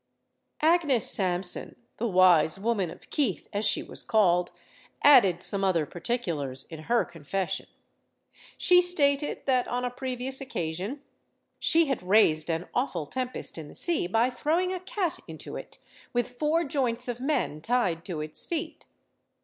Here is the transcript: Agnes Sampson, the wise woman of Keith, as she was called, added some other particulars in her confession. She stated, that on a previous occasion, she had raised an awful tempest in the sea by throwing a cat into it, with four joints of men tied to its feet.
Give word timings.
Agnes 0.63 1.07
Sampson, 1.11 1.75
the 1.97 2.07
wise 2.07 2.59
woman 2.59 2.89
of 2.89 3.11
Keith, 3.11 3.47
as 3.53 3.63
she 3.65 3.83
was 3.83 4.01
called, 4.01 4.49
added 5.03 5.43
some 5.43 5.63
other 5.63 5.85
particulars 5.85 6.63
in 6.71 6.85
her 6.89 7.05
confession. 7.05 7.67
She 8.57 8.81
stated, 8.81 9.45
that 9.45 9.67
on 9.67 9.85
a 9.85 9.91
previous 9.91 10.41
occasion, 10.41 11.03
she 11.59 11.85
had 11.85 12.01
raised 12.01 12.49
an 12.49 12.67
awful 12.73 13.05
tempest 13.05 13.59
in 13.59 13.67
the 13.67 13.75
sea 13.75 14.07
by 14.07 14.31
throwing 14.31 14.73
a 14.73 14.79
cat 14.79 15.19
into 15.27 15.55
it, 15.55 15.77
with 16.13 16.39
four 16.39 16.63
joints 16.63 17.07
of 17.07 17.19
men 17.19 17.61
tied 17.61 18.03
to 18.05 18.21
its 18.21 18.43
feet. 18.47 18.87